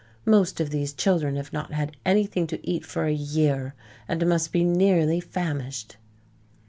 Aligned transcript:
Most 0.25 0.59
of 0.59 0.71
these 0.71 0.93
children 0.93 1.35
have 1.35 1.53
not 1.53 1.73
had 1.73 1.95
anything 2.07 2.47
to 2.47 2.67
eat 2.67 2.83
for 2.87 3.05
a 3.05 3.13
year 3.13 3.75
and 4.07 4.25
must 4.27 4.51
be 4.51 4.63
nearly 4.63 5.19
famished." 5.19 5.97